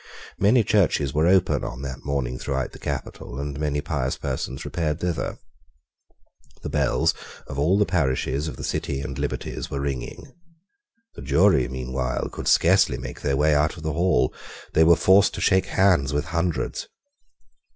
[0.39, 4.99] Many churches were open on that morning throughout the capital; and many pious persons repaired
[4.99, 5.37] thither.
[6.63, 7.13] The bells
[7.45, 10.33] of all the parishes of the City and liberties were ringing.
[11.13, 14.33] The jury meanwhile could scarcely make their way out of the hall.
[14.73, 16.87] They were forced to shake hands with hundreds.